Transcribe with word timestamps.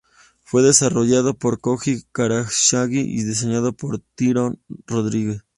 Fue 0.41 0.63
desarrollado 0.63 1.35
por 1.35 1.59
Koji 1.59 2.07
Igarashi 2.11 2.75
y 3.01 3.21
diseñado 3.23 3.73
por 3.73 3.99
Tyrone 4.15 4.57
Rodríguez. 4.87 5.43